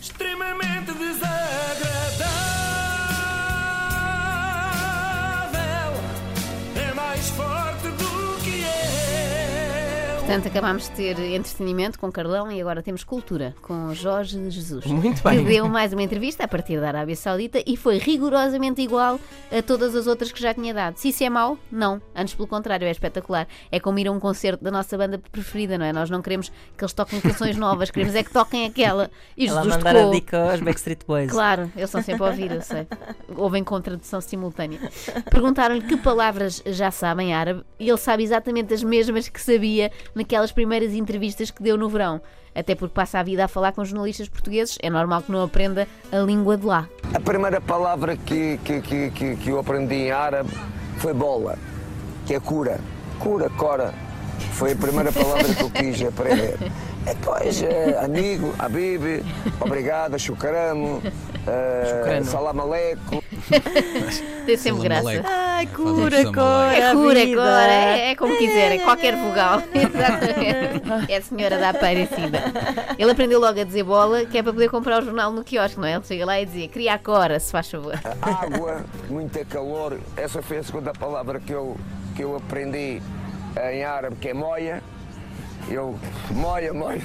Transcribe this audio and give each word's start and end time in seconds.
extremamente 0.00 0.92
desagradável. 0.92 1.35
Portanto, 10.26 10.48
acabámos 10.48 10.88
de 10.88 10.90
ter 10.90 11.20
entretenimento 11.20 12.00
com 12.00 12.10
Carlão 12.10 12.50
e 12.50 12.60
agora 12.60 12.82
temos 12.82 13.04
cultura 13.04 13.54
com 13.62 13.94
Jorge 13.94 14.50
Jesus. 14.50 14.84
Muito 14.84 15.22
Que 15.22 15.28
bem. 15.28 15.44
deu 15.44 15.68
mais 15.68 15.92
uma 15.92 16.02
entrevista 16.02 16.42
a 16.42 16.48
partir 16.48 16.80
da 16.80 16.88
Arábia 16.88 17.14
Saudita 17.14 17.62
e 17.64 17.76
foi 17.76 17.98
rigorosamente 17.98 18.82
igual 18.82 19.20
a 19.56 19.62
todas 19.62 19.94
as 19.94 20.08
outras 20.08 20.32
que 20.32 20.42
já 20.42 20.52
tinha 20.52 20.74
dado. 20.74 20.96
Se 20.96 21.10
isso 21.10 21.22
é 21.22 21.30
mau, 21.30 21.56
não. 21.70 22.02
Antes, 22.12 22.34
pelo 22.34 22.48
contrário, 22.48 22.88
é 22.88 22.90
espetacular. 22.90 23.46
É 23.70 23.78
como 23.78 24.00
ir 24.00 24.08
a 24.08 24.10
um 24.10 24.18
concerto 24.18 24.64
da 24.64 24.70
nossa 24.72 24.98
banda 24.98 25.16
preferida, 25.30 25.78
não 25.78 25.86
é? 25.86 25.92
Nós 25.92 26.10
não 26.10 26.20
queremos 26.20 26.50
que 26.76 26.82
eles 26.82 26.92
toquem 26.92 27.20
canções 27.20 27.56
novas, 27.56 27.92
queremos 27.92 28.16
é 28.16 28.24
que 28.24 28.32
toquem 28.32 28.66
aquela. 28.66 29.08
E 29.36 29.46
Ela 29.46 29.62
Jesus 29.62 29.76
mandar 29.76 29.94
tocou. 29.94 30.10
a 30.10 30.14
dica 30.14 30.50
aos 30.50 30.60
Backstreet 30.60 31.00
Boys. 31.06 31.30
Claro, 31.30 31.70
eles 31.76 31.88
são 31.88 32.02
sempre 32.02 32.24
a 32.24 32.26
ouvir, 32.26 32.50
eu 32.50 32.62
sei. 32.62 32.84
Ouvem 33.36 33.62
com 33.62 33.80
tradução 33.80 34.20
simultânea. 34.20 34.80
Perguntaram-lhe 35.30 35.82
que 35.82 35.96
palavras 35.96 36.60
já 36.66 36.90
sabe 36.90 37.22
em 37.22 37.32
árabe 37.32 37.62
e 37.78 37.88
ele 37.88 37.96
sabe 37.98 38.24
exatamente 38.24 38.74
as 38.74 38.82
mesmas 38.82 39.28
que 39.28 39.40
sabia 39.40 39.92
naquelas 40.16 40.50
primeiras 40.50 40.92
entrevistas 40.94 41.50
que 41.50 41.62
deu 41.62 41.76
no 41.76 41.88
verão. 41.88 42.20
Até 42.54 42.74
porque 42.74 42.94
passa 42.94 43.18
a 43.18 43.22
vida 43.22 43.44
a 43.44 43.48
falar 43.48 43.72
com 43.72 43.84
jornalistas 43.84 44.28
portugueses, 44.28 44.78
é 44.82 44.88
normal 44.88 45.22
que 45.22 45.30
não 45.30 45.42
aprenda 45.42 45.86
a 46.10 46.16
língua 46.16 46.56
de 46.56 46.64
lá. 46.64 46.88
A 47.12 47.20
primeira 47.20 47.60
palavra 47.60 48.16
que, 48.16 48.58
que, 48.64 48.80
que, 48.80 49.10
que, 49.10 49.36
que 49.36 49.50
eu 49.50 49.58
aprendi 49.58 49.94
em 49.94 50.10
árabe 50.10 50.50
foi 50.96 51.12
bola, 51.12 51.58
que 52.26 52.34
é 52.34 52.40
cura. 52.40 52.80
Cura, 53.18 53.50
cora. 53.50 53.94
Foi 54.52 54.72
a 54.72 54.76
primeira 54.76 55.12
palavra 55.12 55.54
que 55.54 55.62
eu 55.62 55.70
quis 55.70 56.02
aprender. 56.02 56.56
Depois, 57.04 57.62
eh, 57.62 57.96
amigo, 58.02 58.52
habib, 58.58 59.22
obrigado, 59.60 60.18
chucaramo, 60.18 60.96
uh, 60.96 61.02
Chucrano. 61.88 62.24
salam 62.24 62.60
aleikum. 62.60 63.20
Tem 64.44 64.56
sempre 64.56 64.82
graça. 64.88 65.22
Ai, 65.56 65.66
cura, 65.68 66.32
cora, 66.32 66.76
É 66.76 66.92
cura, 66.92 67.24
vida. 67.24 67.40
cora, 67.40 67.72
é, 67.72 68.10
é 68.10 68.14
como 68.14 68.36
quiserem, 68.36 68.80
qualquer 68.80 69.16
vogal. 69.16 69.62
Exatamente. 69.74 71.10
É 71.12 71.16
a 71.16 71.22
senhora 71.22 71.56
da 71.56 71.70
Aparecida. 71.70 72.42
Ele 72.98 73.10
aprendeu 73.10 73.40
logo 73.40 73.58
a 73.58 73.64
dizer 73.64 73.82
bola, 73.82 74.26
que 74.26 74.36
é 74.36 74.42
para 74.42 74.52
poder 74.52 74.68
comprar 74.68 75.02
o 75.02 75.04
jornal 75.06 75.32
no 75.32 75.42
quiosque, 75.42 75.80
não 75.80 75.88
é? 75.88 75.94
Ele 75.94 76.04
chega 76.04 76.26
lá 76.26 76.38
e 76.38 76.44
dizia: 76.44 76.68
Queria 76.68 76.92
a 76.92 76.98
cora, 76.98 77.40
se 77.40 77.50
faz 77.50 77.70
favor. 77.70 77.98
Água, 78.20 78.84
muito 79.08 79.42
calor. 79.46 79.98
Essa 80.14 80.42
foi 80.42 80.58
a 80.58 80.62
segunda 80.62 80.92
palavra 80.92 81.40
que 81.40 81.52
eu, 81.52 81.74
que 82.14 82.22
eu 82.22 82.36
aprendi 82.36 83.00
em 83.72 83.82
árabe, 83.82 84.16
que 84.16 84.28
é 84.28 84.34
moia. 84.34 84.82
Eu, 85.68 85.98
moia, 86.30 86.72
moia, 86.72 87.00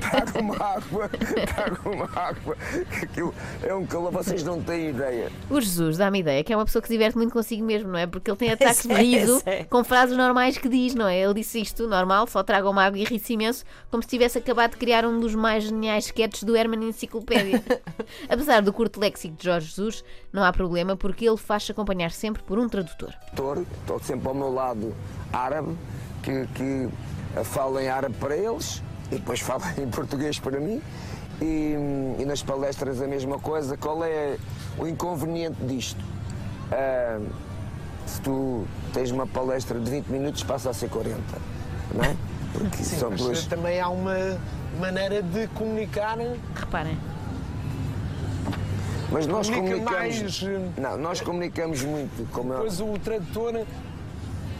traga 0.00 0.40
uma 0.40 0.56
água, 0.56 1.08
traga 1.54 1.88
uma 1.88 2.10
água. 2.18 2.56
Aquilo 3.00 3.32
é 3.62 3.72
um 3.74 3.86
calor, 3.86 4.10
vocês 4.10 4.42
não 4.42 4.60
têm 4.60 4.90
ideia. 4.90 5.30
O 5.48 5.60
Jesus 5.60 5.96
dá-me 5.96 6.18
ideia 6.18 6.42
que 6.42 6.52
é 6.52 6.56
uma 6.56 6.64
pessoa 6.64 6.82
que 6.82 6.88
se 6.88 6.94
diverte 6.94 7.16
muito 7.16 7.32
consigo 7.32 7.64
mesmo, 7.64 7.90
não 7.90 7.98
é? 7.98 8.06
Porque 8.06 8.28
ele 8.28 8.36
tem 8.36 8.50
ataques 8.52 8.82
de 8.82 8.92
é, 8.92 8.96
riso 8.96 9.40
é. 9.46 9.64
com 9.64 9.84
frases 9.84 10.16
normais 10.16 10.58
que 10.58 10.68
diz, 10.68 10.96
não 10.96 11.06
é? 11.06 11.16
Ele 11.16 11.34
disse 11.34 11.60
isto, 11.60 11.86
normal, 11.86 12.26
só 12.26 12.42
traga 12.42 12.68
uma 12.68 12.82
água 12.82 12.98
e 12.98 13.04
ri-se 13.04 13.34
imenso, 13.34 13.64
como 13.88 14.02
se 14.02 14.08
tivesse 14.08 14.38
acabado 14.38 14.72
de 14.72 14.78
criar 14.78 15.04
um 15.04 15.20
dos 15.20 15.34
mais 15.36 15.64
geniais 15.64 16.06
sketches 16.06 16.42
do 16.42 16.56
Herman 16.56 16.88
Enciclopédia. 16.88 17.62
Apesar 18.28 18.62
do 18.62 18.72
curto 18.72 18.98
léxico 18.98 19.36
de 19.36 19.44
Jorge 19.44 19.68
Jesus, 19.68 20.04
não 20.32 20.42
há 20.42 20.52
problema 20.52 20.96
porque 20.96 21.24
ele 21.24 21.36
faz-se 21.36 21.70
acompanhar 21.70 22.10
sempre 22.10 22.42
por 22.42 22.58
um 22.58 22.68
tradutor. 22.68 23.14
Estou 23.30 24.00
sempre 24.00 24.26
ao 24.26 24.34
meu 24.34 24.52
lado 24.52 24.92
árabe, 25.32 25.76
que, 26.22 26.46
que 26.54 26.88
fala 27.44 27.82
em 27.82 27.88
árabe 27.88 28.14
para 28.18 28.36
eles 28.36 28.82
e 29.10 29.16
depois 29.16 29.40
fala 29.40 29.64
em 29.78 29.88
português 29.88 30.38
para 30.38 30.58
mim. 30.60 30.80
E, 31.40 31.74
e 32.18 32.24
nas 32.24 32.42
palestras 32.42 33.00
a 33.02 33.06
mesma 33.06 33.38
coisa. 33.38 33.76
Qual 33.76 34.02
é 34.04 34.36
o 34.78 34.86
inconveniente 34.86 35.62
disto? 35.64 36.02
Ah, 36.72 37.20
se 38.06 38.20
tu 38.22 38.64
tens 38.94 39.10
uma 39.10 39.26
palestra 39.26 39.78
de 39.78 39.90
20 39.90 40.06
minutos, 40.08 40.42
passa 40.44 40.70
a 40.70 40.72
ser 40.72 40.88
40, 40.88 41.20
não 41.94 42.04
é? 42.04 42.16
Porque 42.52 42.78
Sim, 42.82 42.96
são 42.96 43.10
mas 43.10 43.20
duas. 43.20 43.44
também 43.46 43.78
há 43.80 43.88
uma 43.90 44.14
maneira 44.80 45.20
de 45.22 45.46
comunicar 45.48 46.16
Reparem. 46.54 46.96
Mas 49.10 49.26
nós 49.26 49.48
comunica 49.48 49.76
comunicamos. 49.84 50.20
mais, 50.22 50.42
eh, 50.42 50.80
Não, 50.80 50.96
nós 50.96 51.20
comunicamos 51.20 51.82
muito. 51.82 52.28
Como 52.32 52.52
eu- 52.52 52.56
depois 52.58 52.80
o 52.80 52.98
tradutor 52.98 53.64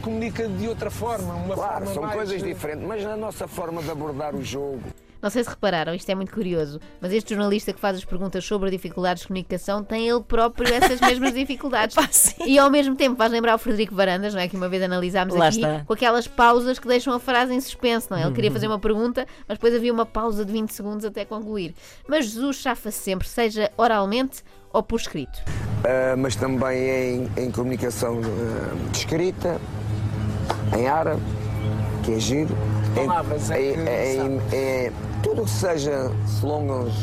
comunica 0.07 0.47
de 0.47 0.67
outra 0.69 0.89
forma, 0.89 1.33
uma 1.33 1.53
Claro, 1.53 1.71
forma 1.85 1.93
são 1.93 2.03
mais... 2.03 2.15
coisas 2.15 2.41
eh, 2.41 2.45
diferentes, 2.45 2.87
mas 2.87 3.03
na 3.03 3.17
nossa 3.17 3.45
forma 3.47 3.83
de 3.83 3.91
abordar 3.91 4.33
o 4.33 4.41
jogo. 4.41 4.81
Não 5.21 5.31
sei 5.31 5.43
se 5.43 5.49
repararam, 5.49 5.93
isto 5.95 6.07
é 6.09 6.15
muito 6.15 6.31
curioso, 6.31 6.79
mas 7.01 7.11
este 7.11 7.33
jornalista 7.33 7.73
que 7.73 7.79
faz 7.79 7.97
as 7.97 8.05
perguntas 8.05 8.45
sobre 8.45 8.69
dificuldades 8.69 9.23
de 9.23 9.27
comunicação 9.27 9.83
tem 9.83 10.07
ele 10.07 10.21
próprio 10.21 10.71
essas 10.71 11.01
mesmas 11.01 11.33
dificuldades. 11.35 11.95
Pá, 11.95 12.07
sim. 12.09 12.35
e 12.45 12.57
ao 12.59 12.69
mesmo 12.69 12.95
tempo 12.95 13.17
faz 13.17 13.31
lembrar 13.31 13.55
o 13.55 13.57
Frederico 13.57 13.95
Varandas, 13.95 14.33
não 14.35 14.39
é? 14.39 14.47
Que 14.47 14.55
uma 14.55 14.69
vez 14.69 14.81
analisámos 14.83 15.33
Lá 15.35 15.47
aqui, 15.47 15.57
está. 15.57 15.83
com 15.85 15.91
aquelas 15.93 16.27
pausas 16.27 16.77
que 16.79 16.87
deixam 16.87 17.13
a 17.13 17.19
frase 17.19 17.53
em 17.53 17.59
suspense, 17.59 18.09
não 18.11 18.17
é? 18.17 18.21
Ele 18.23 18.33
queria 18.33 18.51
fazer 18.51 18.67
uma 18.67 18.79
pergunta, 18.79 19.25
mas 19.47 19.57
depois 19.57 19.73
havia 19.75 19.91
uma 19.91 20.05
pausa 20.05 20.45
de 20.45 20.51
20 20.53 20.69
segundos 20.69 21.03
até 21.03 21.25
concluir. 21.25 21.73
Mas 22.07 22.25
Jesus 22.27 22.57
chafa-se 22.57 22.99
sempre, 22.99 23.27
seja 23.27 23.71
oralmente 23.75 24.43
ou 24.71 24.83
por 24.83 24.99
escrito. 24.99 25.39
Uh, 25.79 26.15
mas 26.17 26.35
também 26.35 26.89
em, 26.89 27.31
em 27.37 27.51
comunicação 27.51 28.19
uh, 28.19 28.91
escrita, 28.93 29.59
em 30.77 30.87
árabe, 30.87 31.21
que 32.03 32.13
é 32.13 32.19
giro. 32.19 32.55
Palavras 32.95 33.49
é 33.51 34.15
em- 34.15 34.37
em- 34.53 34.91
tudo 35.21 35.43
que 35.43 35.49
seja 35.49 36.11
slogans, 36.25 36.93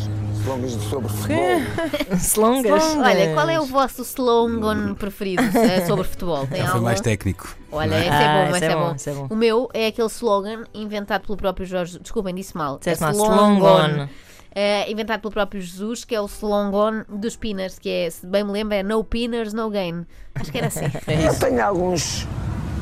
slogans 0.43 0.73
sobre 0.91 1.09
futebol. 1.09 1.61
Slongas. 2.19 2.97
Olha, 2.97 3.35
qual 3.35 3.49
é 3.49 3.61
o 3.61 3.65
vosso 3.65 4.03
slogan 4.03 4.95
preferido 4.95 5.43
eh, 5.57 5.85
sobre 5.87 6.05
futebol? 6.05 6.47
Tem 6.47 6.63
Já 6.63 6.69
foi 6.73 6.81
mais 6.81 7.01
técnico. 7.01 7.57
Olha, 7.71 7.95
é? 7.95 8.01
esse 8.01 8.09
é 8.09 8.13
Ah, 8.13 8.35
bom, 8.35 8.49
esse 8.49 8.57
esse 8.57 8.65
é 8.65 8.69
é 8.71 8.75
bom, 8.77 8.95
esse 8.95 9.11
é 9.11 9.13
bom. 9.15 9.27
O 9.31 9.37
meu 9.37 9.69
é 9.73 9.87
aquele 9.87 10.09
slogan 10.09 10.65
inventado 10.75 11.23
pelo 11.27 11.37
próprio 11.37 11.65
Jorge. 11.67 11.99
Desculpem, 12.01 12.35
disse 12.35 12.57
mal. 12.57 12.81
É 12.85 12.93
slogan. 12.93 14.09
É, 14.57 14.89
inventado 14.91 15.21
pelo 15.21 15.33
próprio 15.33 15.61
Jesus, 15.61 16.05
que 16.05 16.15
é 16.15 16.21
o 16.21 16.27
slogan 16.27 17.05
dos 17.09 17.35
Pinners, 17.35 17.77
que 17.77 17.89
é, 17.89 18.11
se 18.11 18.25
bem 18.25 18.45
me 18.45 18.53
lembro, 18.53 18.75
é 18.75 18.85
No 18.85 19.03
Pinners, 19.03 19.53
No 19.53 19.69
Gain. 19.69 20.07
Acho 20.35 20.53
que 20.53 20.59
era 20.59 20.69
assim. 20.69 20.85
É 21.09 21.27
Eu 21.29 21.35
tenho 21.37 21.65
alguns 21.65 22.25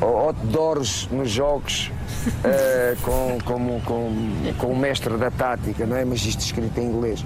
outdoors 0.07 1.07
nos 1.11 1.29
jogos 1.29 1.91
uh, 2.39 3.01
com, 3.03 3.37
com, 3.45 3.81
com, 3.81 4.53
com 4.57 4.67
o 4.67 4.75
mestre 4.77 5.15
da 5.17 5.29
tática, 5.31 5.85
não 5.85 5.95
é? 5.95 6.05
Mas 6.05 6.25
isto 6.25 6.39
escrito 6.41 6.79
em 6.79 6.85
inglês. 6.85 7.23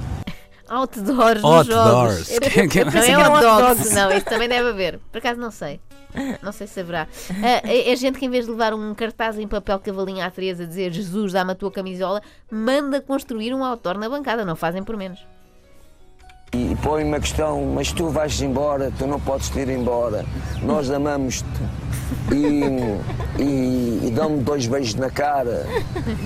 Outdoors 0.69 1.41
nos 1.41 1.69
Outdoors. 1.69 2.27
jogos. 2.27 2.39
Que- 2.49 2.67
que- 2.67 2.83
Não 2.83 3.37
é 3.37 3.41
dogs. 3.41 3.93
não, 3.93 4.11
isso 4.11 4.25
também 4.25 4.49
deve 4.49 4.69
haver. 4.69 4.99
Por 5.11 5.19
acaso 5.19 5.39
não 5.39 5.49
sei. 5.51 5.79
Não 6.41 6.51
sei 6.51 6.67
se 6.67 6.79
haverá. 6.79 7.07
Ah, 7.43 7.61
é, 7.63 7.91
é 7.91 7.95
gente 7.95 8.17
que 8.19 8.25
em 8.25 8.29
vez 8.29 8.45
de 8.45 8.51
levar 8.51 8.73
um 8.73 8.93
cartaz 8.95 9.37
em 9.37 9.47
papel 9.47 9.79
cavalinho 9.79 10.25
A3 10.25 10.61
a 10.63 10.65
dizer 10.65 10.91
Jesus, 10.91 11.31
dá-me 11.31 11.51
a 11.51 11.55
tua 11.55 11.71
camisola, 11.71 12.21
manda 12.51 12.99
construir 12.99 13.53
um 13.53 13.63
outdoor 13.63 13.97
na 13.97 14.09
bancada. 14.09 14.43
Não 14.43 14.55
fazem 14.55 14.83
por 14.83 14.97
menos. 14.97 15.19
E 16.53 16.75
põe-me 16.81 17.17
a 17.17 17.19
questão, 17.19 17.65
mas 17.75 17.91
tu 17.91 18.09
vais 18.09 18.41
embora, 18.41 18.91
tu 18.97 19.05
não 19.05 19.19
podes 19.19 19.49
te 19.49 19.59
ir 19.59 19.69
embora. 19.69 20.25
Nós 20.61 20.89
amamos-te. 20.89 21.45
E, 22.31 23.41
e, 23.41 24.07
e 24.07 24.11
dão-me 24.11 24.41
dois 24.41 24.65
beijos 24.65 24.95
na 24.95 25.09
cara. 25.09 25.65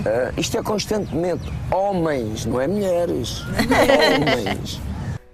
Ah, 0.06 0.32
isto 0.38 0.58
é 0.58 0.64
constantemente. 0.64 1.52
Homens, 1.72 2.46
não 2.46 2.62
é 2.62 2.68
mulheres. 2.68 3.44
Homens. 4.20 4.80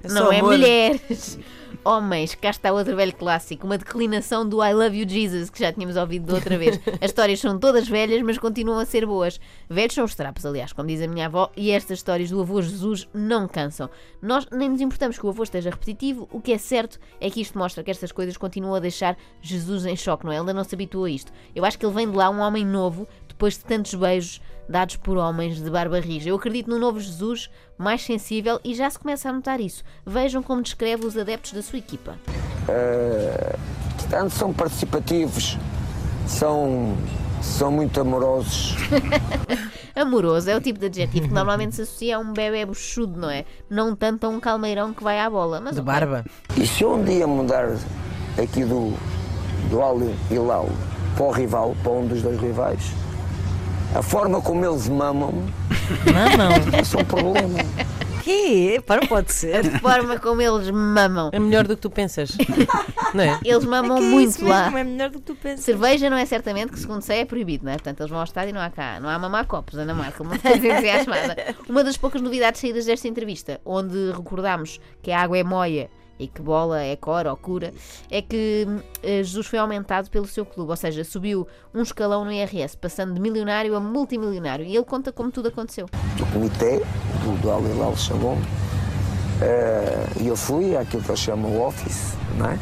não 0.04 0.32
é 0.32 0.40
amor. 0.40 0.52
mulheres. 0.52 1.38
Homens, 1.84 2.36
cá 2.36 2.50
está 2.50 2.72
outro 2.72 2.96
velho 2.96 3.14
clássico, 3.16 3.66
uma 3.66 3.78
declinação 3.78 4.48
do 4.48 4.64
I 4.64 4.74
Love 4.74 4.98
You 4.98 5.10
Jesus, 5.10 5.50
que 5.50 5.60
já 5.60 5.72
tínhamos 5.72 5.96
ouvido 5.96 6.26
de 6.26 6.34
outra 6.34 6.58
vez. 6.58 6.80
As 7.02 7.12
histórias 7.12 7.40
são 7.40 7.58
todas 7.60 7.88
velhas, 7.88 8.22
mas 8.22 8.38
continuam 8.38 8.80
a 8.80 8.86
ser 8.86 9.06
boas. 9.06 9.40
Velhos 9.70 9.94
são 9.94 10.06
os 10.06 10.16
trapos, 10.16 10.46
aliás, 10.46 10.74
como 10.74 10.88
diz 10.88 11.02
a 11.02 11.08
minha 11.08 11.28
avó, 11.28 11.52
e 11.56 11.72
estas 11.72 12.00
histórias 12.00 12.30
do 12.30 12.42
avô 12.42 12.62
Jesus 12.62 13.08
não 13.14 13.48
cansam. 13.48 13.90
Nós 14.22 14.48
nem 14.52 14.70
nos 14.70 14.82
importamos 14.82 15.18
que 15.18 15.26
o 15.26 15.30
avô 15.30 15.44
esteja 15.44 15.70
repetitivo, 15.70 16.28
o 16.32 16.42
que 16.42 16.54
é 16.54 16.58
certo 16.58 17.00
é 17.20 17.30
que 17.30 17.42
isto 17.42 17.58
mostra 17.58 17.84
que 17.84 17.92
estas 17.92 18.12
coisas 18.12 18.38
continuam 18.38 18.76
a 18.76 18.80
deixar 18.80 19.18
Jesus 19.42 19.86
em 19.86 19.96
choque, 19.96 20.26
não 20.26 20.32
é? 20.32 20.36
Ele 20.36 20.42
ainda 20.42 20.54
não 20.54 20.64
se 20.64 20.76
habituou 20.76 21.06
a 21.06 21.10
isto. 21.10 21.32
Eu 21.56 21.66
acho 21.66 21.78
que 21.78 21.86
ele 21.86 21.96
vem 21.96 22.10
de 22.10 22.16
lá 22.16 22.30
um 22.30 22.40
homem 22.40 22.66
novo, 22.66 23.08
depois 23.28 23.54
de 23.54 23.66
tantos 23.66 23.94
beijos 23.94 24.42
dados 24.70 24.96
por 24.98 25.18
homens 25.18 25.62
de 25.62 25.70
barba 25.70 26.00
rija. 26.00 26.30
Eu 26.30 26.36
acredito 26.36 26.70
no 26.70 26.80
novo 26.80 27.00
Jesus, 27.00 27.50
mais 27.78 28.02
sensível, 28.04 28.60
e 28.64 28.74
já 28.76 28.90
se 28.90 29.00
começa 29.00 29.30
a 29.30 29.34
notar 29.34 29.60
isso. 29.60 29.84
Vejam 30.06 30.42
como 30.44 30.62
descreve 30.62 31.06
os 31.06 31.18
adeptos 31.18 31.54
da 31.54 31.62
sua 31.62 31.80
equipa. 31.80 32.16
Portanto, 33.98 34.32
são 34.32 34.54
participativos, 34.54 35.58
são, 36.28 36.96
são 37.42 37.72
muito 37.72 38.00
amorosos. 38.00 38.76
Amoroso 39.96 40.48
é 40.48 40.56
o 40.56 40.62
tipo 40.62 40.80
de 40.80 40.86
adjetivo 40.86 41.28
que 41.28 41.34
normalmente 41.34 41.76
se 41.76 41.82
associa 41.82 42.18
a 42.18 42.20
um 42.20 42.32
bebê 42.32 42.64
buchudo, 42.68 43.20
não 43.20 43.32
é? 43.32 43.46
Não 43.68 43.96
tanto 43.96 44.28
a 44.28 44.30
um 44.30 44.40
calmeirão 44.40 44.94
que 44.94 45.04
vai 45.04 45.20
à 45.20 45.28
bola. 45.28 45.60
Mas 45.60 45.74
De 45.74 45.82
ok. 45.82 45.92
barba. 45.92 46.24
E 46.56 46.68
se 46.68 46.84
eu 46.84 46.94
um 46.94 47.04
dia 47.04 47.26
mudar 47.26 47.76
aqui 48.38 48.64
do, 48.64 48.94
do 49.72 49.82
Al 49.82 49.98
Hilal 50.30 50.70
para 51.16 51.26
o 51.26 51.32
rival, 51.32 51.76
para 51.82 51.92
um 51.94 52.06
dos 52.06 52.22
dois 52.22 52.40
rivais, 52.40 52.80
a 53.96 54.02
forma 54.02 54.42
como 54.42 54.66
eles 54.66 54.88
mamam 54.88 55.34
Mamão. 56.14 56.52
é 56.78 56.84
só 56.84 57.00
um 57.00 57.06
problema. 57.06 57.60
quê? 58.24 58.82
Para, 58.86 59.08
pode 59.08 59.32
ser. 59.32 59.76
A 59.76 59.80
forma 59.80 60.20
como 60.20 60.42
eles 60.42 60.70
mamam. 60.70 61.30
É 61.32 61.40
melhor 61.40 61.66
do 61.66 61.76
que 61.76 61.82
tu 61.82 61.90
pensas. 61.90 62.36
não 63.14 63.24
é? 63.24 63.40
Eles 63.44 63.64
mamam 63.64 63.98
Que 63.98 64.04
é 64.04 64.10
muito 64.10 64.30
isso 64.30 64.46
lá. 64.46 64.68
É 64.68 64.84
melhor 64.84 65.10
do 65.10 65.20
que 65.20 65.26
tu 65.26 65.36
pensas. 65.36 65.64
Cerveja 65.64 66.10
não 66.10 66.18
é 66.18 66.26
certamente 66.26 66.72
que, 66.74 66.80
segundo 66.80 67.02
sei, 67.02 67.20
é 67.22 67.26
proibido, 67.26 67.66
não 67.66 67.72
é? 67.72 67.76
Portanto, 67.76 68.02
eles 68.02 68.10
vão 68.10 68.20
ao 68.20 68.26
estádio 68.26 68.50
e 68.50 68.54
não 68.54 68.62
há 68.62 68.70
cá, 68.70 69.00
não 69.00 69.08
há 69.10 69.18
mamar 69.18 69.46
copos, 69.46 69.78
Ana 69.78 69.94
Marca, 69.94 70.22
uma 70.22 70.38
coisa 70.38 70.68
entusiasmada. 70.68 71.56
Uma 71.70 71.84
das 71.84 71.96
poucas 71.96 72.22
novidades 72.22 72.60
saídas 72.60 72.86
desta 72.86 73.08
entrevista, 73.08 73.62
onde 73.66 74.12
recordámos 74.12 74.80
que 75.02 75.12
a 75.12 75.22
água 75.22 75.38
é 75.38 75.44
moia 75.44 75.90
e 76.20 76.28
que 76.28 76.42
bola 76.42 76.82
é 76.82 76.96
cor 76.96 77.28
ou 77.28 77.36
cura, 77.36 77.74
é 78.10 78.22
que 78.22 78.66
hum, 78.68 78.80
eh, 79.04 79.24
Jesus 79.24 79.48
foi 79.48 79.60
aumentado 79.60 80.10
pelo 80.10 80.28
seu 80.28 80.46
clube, 80.46 80.72
ou 80.72 80.76
seja, 80.76 81.04
subiu 81.04 81.48
um 81.74 81.82
escalão 81.82 82.26
no 82.26 82.32
IRS, 82.32 82.76
passando 82.78 83.14
de 83.14 83.20
milionário 83.20 83.76
a 83.76 83.80
multimilionário. 83.80 84.66
E 84.66 84.76
ele 84.76 84.86
conta 84.86 85.12
como 85.12 85.32
tudo 85.32 85.50
aconteceu. 85.50 85.88
do 86.18 86.26
comitê, 86.28 86.80
do, 87.24 87.42
do 87.42 87.52
Al-Hilal 87.52 87.96
chamou-me, 87.96 88.44
eh, 89.42 90.08
e 90.22 90.28
eu 90.28 90.36
fui 90.36 90.76
àquilo 90.76 91.04
que 91.04 91.10
eles 91.10 91.20
chamam 91.20 91.62
office, 91.62 92.16
não 92.38 92.48
é? 92.48 92.60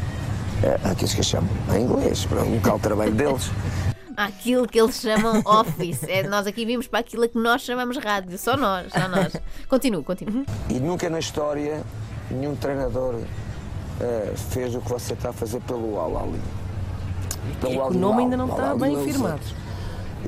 Eh, 0.62 0.80
aquilo 0.84 1.08
que 1.08 1.16
eles 1.16 1.26
chamam 1.26 1.50
em 1.74 1.82
inglês, 1.82 2.24
para 2.26 2.42
um 2.42 2.54
local 2.54 2.76
de 2.76 2.82
trabalho 2.82 3.12
deles. 3.12 3.50
Aquilo 4.16 4.66
que 4.66 4.80
eles 4.80 4.98
chamam 4.98 5.42
office. 5.44 6.02
É, 6.04 6.22
nós 6.22 6.46
aqui 6.46 6.64
vimos 6.64 6.86
para 6.86 7.00
aquilo 7.00 7.28
que 7.28 7.36
nós 7.36 7.60
chamamos 7.60 7.98
rádio. 7.98 8.38
Só 8.38 8.56
nós, 8.56 8.90
só 8.90 9.06
nós. 9.08 9.36
Continuo, 9.68 10.02
continuo. 10.02 10.46
E 10.70 10.80
nunca 10.80 11.10
na 11.10 11.18
história 11.18 11.84
nenhum 12.30 12.56
treinador 12.56 13.20
eh, 14.00 14.32
fez 14.50 14.74
o 14.74 14.80
que 14.80 14.88
você 14.90 15.14
está 15.14 15.30
a 15.30 15.32
fazer 15.32 15.60
pelo 15.60 15.98
Al-Ali. 15.98 16.40
O 17.62 17.94
nome 17.94 18.22
ainda 18.24 18.36
não 18.36 18.48
está 18.48 18.74
bem 18.74 18.94
Al-Ali. 18.94 19.12
firmado. 19.12 19.40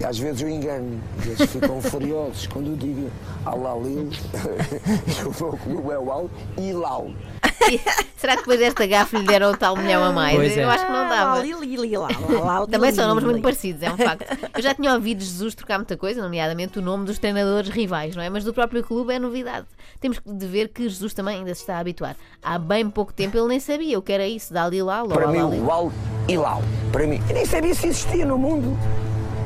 E 0.00 0.05
às 0.05 0.19
vezes 0.19 0.43
eu 0.43 0.49
engano, 0.49 1.00
eles 1.25 1.50
ficam 1.50 1.81
furiosos 1.82 2.47
quando 2.47 2.69
eu 2.69 2.76
digo 2.76 3.11
Al-Alil, 3.44 4.11
e 4.12 5.23
o 5.25 5.35
meu 5.44 5.59
clube 5.59 5.91
é 5.91 5.99
o 5.99 6.12
Al-Hilal. 6.12 7.11
Será 8.16 8.34
que 8.34 8.43
depois 8.43 8.58
desta 8.58 8.87
gafe 8.87 9.16
lhe 9.16 9.25
deram 9.25 9.52
o 9.52 9.56
tal 9.56 9.76
milhão 9.76 10.02
a 10.05 10.12
mais? 10.12 10.37
Pois 10.37 10.56
é. 10.56 10.64
Eu 10.64 10.70
acho 10.70 10.87
que 10.87 10.93
não 10.93 11.08
dava. 11.08 12.66
Também 12.70 12.93
são 12.93 13.06
nomes 13.06 13.25
muito 13.25 13.43
parecidos, 13.43 13.82
é 13.82 13.93
um 13.93 13.96
facto. 13.96 14.26
Eu 14.55 14.62
já 14.62 14.75
tinha 14.75 14.93
ouvido 14.93 15.22
Jesus 15.22 15.55
trocar 15.55 15.78
muita 15.78 15.96
coisa, 15.96 16.22
nomeadamente 16.22 16.78
o 16.78 16.82
nome 16.82 17.05
dos 17.05 17.19
treinadores 17.19 17.70
rivais, 17.70 18.16
não 18.16 18.22
é? 18.22 18.28
Mas 18.28 18.44
do 18.44 18.52
próprio 18.52 18.82
clube 18.82 19.12
é 19.12 19.19
novidade. 19.19 19.66
Temos 20.00 20.20
de 20.25 20.46
ver 20.46 20.69
que 20.69 20.82
Jesus 20.88 21.14
também 21.14 21.38
ainda 21.38 21.55
se 21.55 21.60
está 21.60 21.76
a 21.76 21.81
habituar. 21.81 22.16
Há 22.43 22.58
bem 22.58 22.88
pouco 22.90 23.12
tempo 23.12 23.37
ele 23.37 23.49
nem 23.49 23.60
sabia 23.60 23.99
o 23.99 24.02
que 24.02 24.12
era 24.12 24.26
isso, 24.26 24.52
da 24.52 24.64
Alilal 24.64 25.05
ou 25.05 25.10
Para 25.10 25.28
mim, 25.28 25.38
o 25.38 25.70
Al-Hilal. 25.70 26.62
Para 26.93 27.06
mim, 27.06 27.20
eu 27.28 27.34
nem 27.34 27.44
sabia 27.44 27.75
se 27.75 27.87
existia 27.87 28.25
no 28.25 28.38
mundo. 28.38 28.76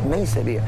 Nem 0.05 0.27
sabia. 0.27 0.63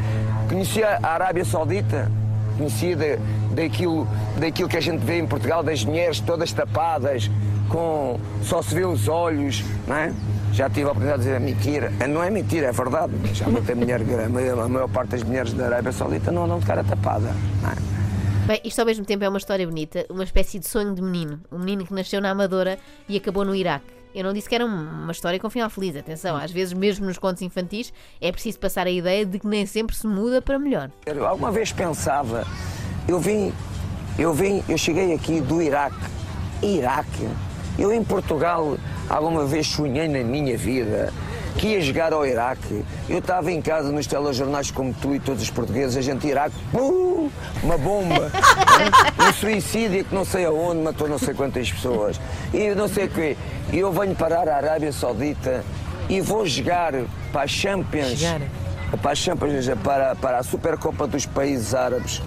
Conhecia 0.49 0.99
a 1.03 1.09
Arábia 1.15 1.45
Saudita, 1.45 2.11
conhecia 2.57 2.97
da- 2.97 3.19
daquilo, 3.55 4.07
daquilo 4.39 4.69
que 4.69 4.77
a 4.77 4.81
gente 4.81 5.01
vê 5.05 5.19
em 5.19 5.27
Portugal, 5.27 5.63
das 5.63 5.85
mulheres 5.85 6.21
todas 6.21 6.53
tapadas, 6.53 7.31
com 7.69 8.19
só 8.43 8.63
se 8.63 8.75
vê 8.75 8.85
os 8.85 9.09
olhos, 9.09 9.63
não 9.87 9.97
é? 9.97 10.13
Já 10.53 10.69
tive 10.71 10.83
a 10.83 10.93
oportunidade 10.93 11.23
de 11.23 11.29
dizer 11.29 11.41
mentira. 11.41 11.93
Não 12.09 12.23
é 12.23 12.31
mentira, 12.31 12.69
é 12.69 12.73
verdade. 12.73 13.13
Já 13.33 13.49
muita 13.49 13.75
mulher, 13.75 14.01
a 14.01 14.69
maior 14.69 14.89
parte 14.89 15.11
das 15.11 15.23
mulheres 15.25 15.53
da 15.53 15.67
Arábia 15.67 15.91
Saudita 15.91 16.31
não 16.31 16.45
andam 16.45 16.61
de 16.61 16.67
cara 16.67 16.85
tapada. 16.85 17.33
Não 17.63 17.71
é? 17.71 17.75
Bem, 18.47 18.61
isto 18.63 18.79
ao 18.79 18.87
mesmo 18.87 19.05
tempo 19.05 19.25
é 19.25 19.29
uma 19.29 19.39
história 19.39 19.67
bonita, 19.67 20.05
uma 20.09 20.23
espécie 20.23 20.59
de 20.61 20.69
sonho 20.69 20.95
de 20.95 21.03
menino. 21.03 21.41
Um 21.51 21.59
menino 21.59 21.85
que 21.85 21.93
nasceu 21.95 22.21
na 22.21 22.31
Amadora 22.31 22.79
e 23.09 23.17
acabou 23.17 23.45
no 23.45 23.55
Iraque. 23.55 23.87
Eu 24.15 24.23
não 24.23 24.33
disse 24.33 24.49
que 24.49 24.55
era 24.55 24.65
uma 24.65 25.11
história 25.11 25.41
com 25.41 25.51
final 25.51 25.69
feliz, 25.69 25.97
atenção, 25.97 26.37
às 26.37 26.53
vezes 26.53 26.73
mesmo 26.73 27.05
nos 27.05 27.19
contos 27.19 27.43
infantis 27.43 27.93
é 28.21 28.31
preciso 28.31 28.61
passar 28.61 28.87
a 28.87 28.91
ideia 28.91 29.27
de 29.27 29.41
que 29.41 29.47
nem 29.47 29.67
sempre 29.67 29.97
se 29.97 30.07
muda 30.07 30.41
para 30.41 30.57
melhor. 30.57 30.89
Eu 31.05 31.27
alguma 31.27 31.51
vez 31.51 31.73
pensava, 31.73 32.47
eu 33.09 33.19
vim, 33.19 33.53
eu 34.17 34.33
vim, 34.33 34.63
eu 34.69 34.79
cheguei 34.79 35.13
aqui 35.13 35.41
do 35.41 35.61
Iraque. 35.61 35.97
Iraque? 36.63 37.29
Eu 37.77 37.93
em 37.93 38.05
Portugal 38.05 38.79
alguma 39.09 39.45
vez 39.47 39.67
sonhei 39.67 40.07
na 40.07 40.23
minha 40.23 40.57
vida 40.57 41.13
que 41.59 41.69
ia 41.69 41.81
jogar 41.81 42.13
ao 42.13 42.27
Iraque. 42.27 42.85
Eu 43.09 43.19
estava 43.19 43.51
em 43.53 43.63
casa 43.63 43.91
nos 43.93 44.07
telejornais 44.07 44.71
como 44.71 44.93
tu 44.95 45.15
e 45.15 45.21
todos 45.21 45.43
os 45.43 45.51
portugueses, 45.51 45.97
a 45.97 46.03
gente 46.03 46.27
Iraque, 46.27 46.57
uh, 46.75 47.31
uma 47.63 47.79
bomba, 47.79 48.31
um 49.29 49.33
suicídio 49.33 50.05
que 50.05 50.15
não 50.15 50.25
sei 50.25 50.45
aonde 50.45 50.83
matou 50.83 51.09
não 51.09 51.19
sei 51.19 51.33
quantas 51.35 51.71
pessoas. 51.71 52.21
E 52.53 52.75
não 52.75 52.89
sei 52.89 53.05
o 53.07 53.09
quê. 53.11 53.37
E 53.73 53.79
eu 53.79 53.93
venho 53.93 54.15
parar 54.15 54.49
à 54.49 54.57
Arábia 54.57 54.93
Saudita 54.93 55.65
e 56.09 56.21
vou 56.21 56.45
jogar 56.47 56.93
para 57.33 57.43
a 57.43 57.47
Champions 57.47 58.19
Jogar? 58.19 58.41
para 59.01 59.11
a 59.11 59.15
Champions, 59.15 59.67
para, 59.83 60.15
para 60.15 60.39
a 60.39 60.43
Supercopa 60.43 61.07
dos 61.07 61.25
Países 61.27 61.75
Árabes 61.75 62.21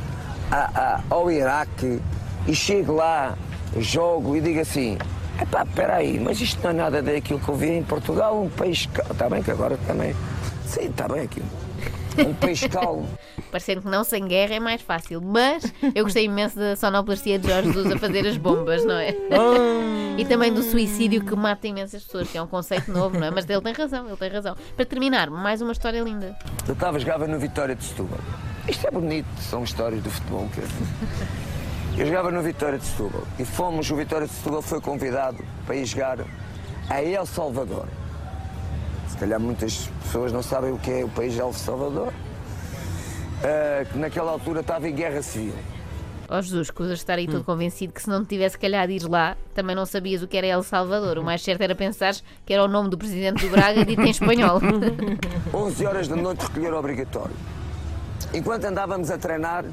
a- 0.52 0.70
a- 0.76 1.00
ao 1.10 1.30
Iraque 1.32 2.02
e 2.48 2.56
chego 2.56 2.94
lá, 2.96 3.36
jogo 3.78 4.36
e 4.36 4.42
digo 4.42 4.60
assim: 4.62 4.98
epá, 5.42 5.64
espera 5.64 5.96
aí, 5.96 6.20
mas 6.20 6.40
isto 6.42 6.62
não 6.64 6.70
é 6.72 6.74
nada 6.74 7.02
daquilo 7.02 7.40
que 7.40 7.50
eu 7.50 7.56
vi 7.56 7.70
em 7.72 7.84
Portugal, 7.84 8.42
um 8.42 8.50
país. 8.50 8.88
Está 9.12 9.30
bem 9.30 9.42
que 9.44 9.52
agora 9.52 9.78
também. 9.88 10.16
Sim, 10.66 10.86
está 10.86 11.08
bem 11.08 11.22
aqui. 11.22 11.42
Um 12.18 12.34
país 12.34 12.62
calmo. 12.68 13.08
Parecendo 13.52 13.82
que 13.84 13.88
não 13.88 14.04
sem 14.04 14.28
guerra 14.28 14.56
é 14.56 14.60
mais 14.60 14.82
fácil, 14.82 15.22
mas 15.22 15.72
eu 15.96 16.04
gostei 16.04 16.26
imenso 16.26 16.58
da 16.58 16.76
sonoplastia 16.76 17.40
de 17.40 17.48
Jorge 17.48 17.72
Jesus 17.72 17.92
a 17.94 17.98
fazer 17.98 18.28
as 18.28 18.36
bombas, 18.38 18.84
não 18.84 18.96
é? 18.96 19.16
E 20.18 20.26
também 20.26 20.52
do 20.52 20.62
suicídio 20.64 21.24
que 21.24 21.36
mata 21.36 21.66
imensas 21.68 22.04
pessoas, 22.04 22.28
que 22.28 22.38
é 22.38 22.42
um 22.42 22.48
conceito 22.48 22.92
novo, 22.92 23.18
não 23.18 23.28
é? 23.28 23.32
Mas 23.32 23.48
ele 23.48 23.62
tem 23.62 23.74
razão, 23.74 24.08
ele 24.08 24.18
tem 24.18 24.30
razão. 24.30 24.56
Para 24.76 24.86
terminar, 24.86 25.30
mais 25.30 25.62
uma 25.62 25.72
história 25.72 26.02
linda. 26.02 26.36
Eu 26.68 26.74
estava 26.74 27.00
jogava 27.00 27.28
no 27.28 27.40
Vitória 27.40 27.76
de 27.76 27.84
Setúbal. 27.84 28.20
Isto 28.68 28.88
é 28.88 28.92
bonito, 28.92 29.28
são 29.40 29.64
histórias 29.64 30.04
do 30.04 30.10
futebol. 30.10 30.50
quer 30.54 30.62
dizer. 30.62 31.47
Eu 31.98 32.06
jogava 32.06 32.30
no 32.30 32.44
Vitória 32.44 32.78
de 32.78 32.86
Setúbal 32.86 33.24
e 33.40 33.44
fomos, 33.44 33.90
o 33.90 33.96
Vitória 33.96 34.28
de 34.28 34.34
Setúbal 34.34 34.62
foi 34.62 34.80
convidado 34.80 35.44
para 35.66 35.76
ir 35.76 35.84
jogar 35.84 36.20
a 36.88 37.02
El 37.02 37.26
Salvador. 37.26 37.88
Se 39.08 39.18
calhar 39.18 39.40
muitas 39.40 39.90
pessoas 40.04 40.32
não 40.32 40.44
sabem 40.44 40.72
o 40.72 40.78
que 40.78 40.92
é 40.92 41.04
o 41.04 41.10
país 41.10 41.34
de 41.34 41.40
El 41.40 41.52
Salvador. 41.54 42.14
Ah, 43.44 43.84
que 43.92 43.98
naquela 43.98 44.32
altura 44.32 44.60
estava 44.60 44.88
em 44.88 44.94
guerra 44.94 45.24
civil. 45.24 45.56
Ó 46.30 46.40
Jesus, 46.40 46.68
escusas 46.68 46.98
de 46.98 47.00
estar 47.00 47.18
aí 47.18 47.26
todo 47.26 47.44
convencido 47.44 47.92
que 47.92 48.02
se 48.02 48.10
não 48.10 48.24
te 48.24 48.30
tivesse 48.30 48.60
calhado 48.60 48.92
ir 48.92 49.02
lá, 49.10 49.36
também 49.56 49.76
não 49.76 49.86
sabias 49.86 50.22
o 50.22 50.28
que 50.28 50.38
era 50.38 50.46
El 50.46 50.62
Salvador. 50.62 51.18
O 51.18 51.24
mais 51.24 51.42
certo 51.42 51.62
era 51.62 51.74
pensar 51.74 52.14
que 52.46 52.54
era 52.54 52.64
o 52.64 52.68
nome 52.68 52.92
do 52.92 52.98
presidente 52.98 53.44
do 53.44 53.50
Braga 53.50 53.84
dito 53.84 54.02
em 54.04 54.12
espanhol. 54.12 54.62
11 55.52 55.86
horas 55.88 56.08
da 56.08 56.16
noite 56.16 56.46
recolher 56.46 56.74
obrigatório. 56.74 57.36
Enquanto 58.36 58.66
andávamos 58.66 59.10
a 59.10 59.18
treinar, 59.18 59.66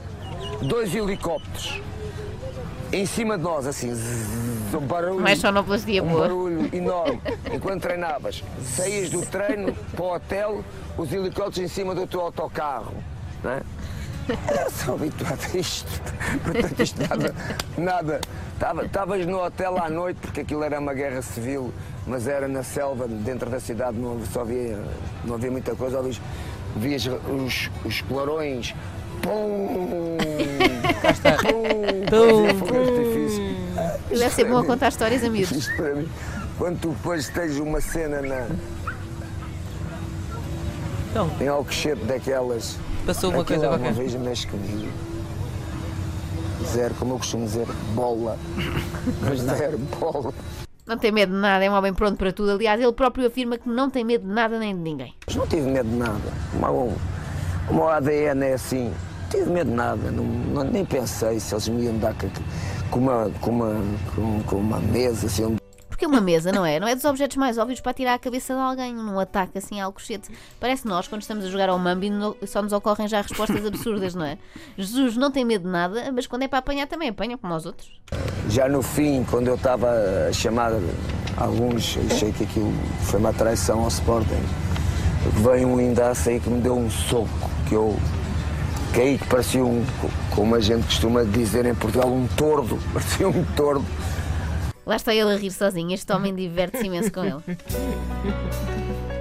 dois 0.63 0.95
helicópteros 0.95 1.83
em 2.95 3.07
cima 3.07 3.37
de 3.37 3.43
nós, 3.45 3.67
assim, 3.67 3.93
zzz, 3.95 4.75
um 4.75 4.81
barulho. 4.87 5.21
Mais 5.21 5.39
sonoplastia 5.39 6.03
um 6.03 6.09
boa. 6.09 6.21
barulho 6.23 6.69
enorme. 6.75 7.21
Enquanto 7.53 7.83
treinavas, 7.83 8.43
saías 8.65 9.11
do 9.11 9.25
treino 9.27 9.73
para 9.95 10.05
o 10.05 10.15
hotel, 10.15 10.65
os 10.97 11.13
helicópteros 11.13 11.59
em 11.59 11.69
cima 11.75 11.95
do 11.95 12.07
teu 12.07 12.21
autocarro. 12.21 12.93
Não 13.43 13.51
é? 13.51 13.63
Eu 14.29 14.71
sou 14.71 14.95
habituado 14.95 15.39
a 15.53 15.59
isto. 15.59 16.03
Portanto, 16.43 16.81
isto 16.83 16.99
nada. 17.09 17.35
nada. 17.77 18.21
Tava- 18.59 18.85
Estavas 18.87 19.27
no 19.27 19.45
hotel 19.45 19.77
à 19.77 19.91
noite, 19.91 20.17
porque 20.21 20.41
aquilo 20.41 20.63
era 20.65 20.79
uma 20.81 20.95
guerra 20.95 21.21
civil, 21.21 21.75
mas 22.07 22.27
era 22.27 22.49
na 22.49 22.63
selva, 22.63 23.07
dentro 23.07 23.51
da 23.51 23.61
cidade, 23.61 23.99
não, 23.99 24.19
só 24.33 24.41
havia, 24.41 24.79
não 25.25 25.35
havia 25.35 25.51
muita 25.51 25.75
coisa. 25.75 25.99
Ouvias, 25.99 26.21
vias 26.77 27.07
os, 27.07 27.71
os 27.85 28.01
clarões. 28.03 28.75
Pum! 29.23 30.17
Cá 31.03 31.11
está. 31.11 31.37
Fogo 32.59 32.73
de 32.73 32.79
artifício. 32.79 33.55
Deve 34.11 34.31
ser 34.31 34.45
bom 34.45 34.59
a 34.59 34.65
contar 34.65 34.89
histórias 34.89 35.25
a 35.25 35.29
miúdos. 35.31 35.53
Isto 35.53 35.77
para 35.77 35.95
mim, 35.95 36.09
quando 36.59 36.81
tu 36.81 36.89
depois 36.91 37.29
tens 37.29 37.59
uma 37.59 37.81
cena 37.81 38.23
na, 38.23 38.47
Então, 41.11 41.31
em 41.41 41.49
Alcochete 41.49 42.05
daquelas. 42.05 42.77
passou 43.07 43.31
uma 43.31 43.45
coisa 43.45 43.67
alguma 43.67 43.89
qualquer. 43.93 44.09
vez 44.11 44.15
mexe 44.15 44.47
comigo. 44.47 44.89
Zero, 46.73 46.95
como 46.95 47.15
eu 47.15 47.19
costumo 47.19 47.45
dizer, 47.45 47.67
bola. 47.95 48.39
Zero, 49.57 49.79
bola. 49.79 50.33
Não 50.87 50.99
tem 50.99 51.11
medo 51.13 51.33
de 51.33 51.39
nada, 51.39 51.65
é 51.65 51.71
um 51.71 51.75
homem 51.75 51.93
pronto 51.95 52.17
para 52.17 52.33
tudo. 52.33 52.53
Aliás, 52.53 52.81
ele 52.81 52.93
próprio 52.93 53.27
afirma 53.27 53.57
que 53.59 53.69
não 53.69 53.89
tem 53.91 54.05
medo 54.05 54.27
de 54.27 54.33
nada 54.33 54.59
nem 54.59 54.75
de 54.75 54.81
ninguém. 54.81 55.15
Mas 55.27 55.37
não 55.37 55.47
tive 55.47 55.69
medo 55.71 55.89
de 55.89 55.97
nada. 55.97 56.21
O 56.55 56.59
meu, 56.59 56.93
o 57.71 57.75
meu 57.75 57.89
ADN 57.89 58.45
é 58.45 58.53
assim. 58.55 58.93
Não 59.35 59.41
tive 59.45 59.51
medo 59.53 59.71
de 59.71 59.77
nada. 59.77 60.11
Não, 60.11 60.25
não- 60.25 60.65
nem 60.65 60.85
pensei 60.85 61.41
se 61.41 61.55
eles 61.55 61.69
me 61.69 61.85
iam 61.85 61.99
dar 61.99 62.15
com, 62.91 62.99
uma, 63.01 63.31
com, 63.41 63.51
uma, 63.51 63.75
com, 64.15 64.43
com 64.45 64.57
uma 64.57 64.79
mesa, 64.79 65.27
assim, 65.27 65.57
Porque 65.89 66.07
uma 66.07 66.21
mesa, 66.21 66.53
não 66.53 66.65
é? 66.65 66.79
Não 66.79 66.87
é 66.89 66.95
dos 66.95 67.05
objetos 67.05 67.37
mais 67.37 67.59
óbvios 67.59 67.81
para 67.81 67.93
tirar 67.93 68.15
a 68.15 68.19
cabeça 68.19 68.55
de 68.55 68.61
alguém 68.61 68.95
num 68.95 69.19
ataque 69.19 69.59
assim 69.59 69.81
ao 69.81 69.93
cochete. 69.93 70.29
Parece 70.61 70.87
nós, 70.87 71.09
quando 71.09 71.23
estamos 71.23 71.45
a 71.45 71.49
jogar 71.49 71.69
ao 71.69 71.79
Mambi, 71.79 72.11
só 72.47 72.63
nos 72.63 72.73
ocorrem 72.73 73.09
já 73.09 73.21
respostas 73.21 73.65
absurdas, 73.67 74.15
não 74.15 74.25
é? 74.25 74.39
Jesus 74.79 75.17
não 75.17 75.31
tem 75.31 75.45
medo 75.45 75.65
de 75.65 75.71
nada, 75.71 76.11
mas 76.13 76.27
quando 76.27 76.43
é 76.43 76.49
para 76.49 76.59
apanhar 76.61 76.87
também 76.87 77.09
apanha, 77.09 77.37
como 77.39 77.53
aos 77.53 77.67
outros. 77.67 77.89
Já 78.49 78.69
no 78.69 78.83
fim, 78.83 79.25
quando 79.31 79.49
eu 79.49 79.55
estava 79.57 79.89
a 80.29 80.33
chamar 80.33 80.73
alguns, 81.37 81.97
achei 82.11 82.33
que 82.33 82.45
aquilo 82.45 82.73
foi 83.03 83.19
uma 83.21 83.33
traição 83.33 83.81
ao 83.81 83.89
Sporting. 83.89 84.43
Veio 85.43 85.69
um 85.69 85.81
Indaça 85.81 86.31
aí 86.31 86.39
que 86.39 86.51
me 86.51 86.61
deu 86.61 86.77
um 86.77 86.91
soco, 86.91 87.29
que 87.69 87.75
eu 87.75 87.97
caí 88.95 89.19
que 89.19 89.27
parecia 89.27 89.65
um, 89.65 89.85
como 90.35 90.55
a 90.55 90.61
gente 90.61 90.85
costuma 90.87 91.25
dizer 91.25 91.67
em 91.67 91.75
Portugal, 91.75 92.09
um 92.09 92.27
tordo. 92.29 92.79
Parecia 92.95 93.29
um 93.29 93.45
tordo. 93.57 93.85
Lá 94.87 94.97
está 94.97 95.15
ele 95.15 95.33
a 95.33 95.37
rir 95.37 95.51
sozinho. 95.51 95.93
Este 95.93 96.13
homem 96.13 96.35
diverte-se 96.35 96.87
imenso 96.87 97.11
com 97.11 97.25
ele. 97.25 97.43